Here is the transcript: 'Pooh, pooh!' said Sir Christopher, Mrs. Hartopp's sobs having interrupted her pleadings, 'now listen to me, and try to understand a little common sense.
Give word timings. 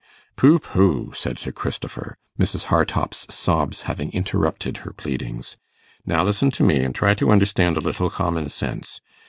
'Pooh, 0.35 0.57
pooh!' 0.57 1.11
said 1.13 1.37
Sir 1.37 1.51
Christopher, 1.51 2.17
Mrs. 2.39 2.69
Hartopp's 2.73 3.31
sobs 3.31 3.83
having 3.83 4.11
interrupted 4.13 4.77
her 4.77 4.93
pleadings, 4.93 5.57
'now 6.07 6.23
listen 6.23 6.49
to 6.49 6.63
me, 6.63 6.83
and 6.83 6.95
try 6.95 7.13
to 7.13 7.29
understand 7.29 7.77
a 7.77 7.81
little 7.81 8.09
common 8.09 8.49
sense. 8.49 8.99